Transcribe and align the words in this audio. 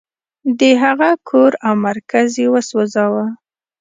د 0.59 0.61
هغه 0.83 1.09
کور 1.29 1.51
او 1.67 1.73
مرکز 1.87 2.29
یې 2.41 2.47
وسوځاوه. 2.53 3.25